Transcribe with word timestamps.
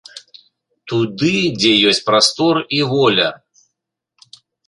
Туды, 0.91 1.33
дзе 1.57 1.73
ёсць 1.91 2.01
прастор 2.09 2.55
і 2.79 2.81
воля! 2.97 3.29